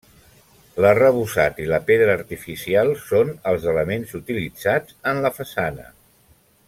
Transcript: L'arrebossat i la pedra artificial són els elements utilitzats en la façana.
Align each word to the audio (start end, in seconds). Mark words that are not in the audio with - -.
L'arrebossat 0.85 1.59
i 1.65 1.67
la 1.73 1.79
pedra 1.89 2.15
artificial 2.21 2.89
són 3.03 3.29
els 3.53 3.69
elements 3.75 4.17
utilitzats 4.21 4.99
en 5.13 5.23
la 5.27 5.33
façana. 5.39 5.87